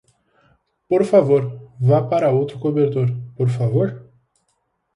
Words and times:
Por 0.89 1.03
favor, 1.11 1.43
vá 1.89 1.99
para 2.09 2.31
outro 2.39 2.57
cobertor, 2.63 3.07
por 3.37 3.49
favor? 3.55 3.87